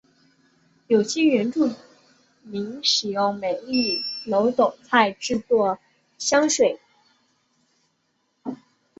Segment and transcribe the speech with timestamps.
[0.87, 1.69] 有些原住
[2.41, 5.77] 民使用美丽耧斗菜制作
[6.17, 6.79] 香水。